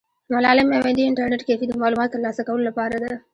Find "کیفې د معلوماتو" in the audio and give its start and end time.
1.47-2.13